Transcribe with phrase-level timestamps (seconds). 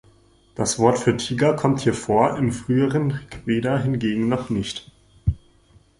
[0.55, 4.91] Das Wort für Tiger kommt hier vor, im früheren Rigveda hingegen noch nicht.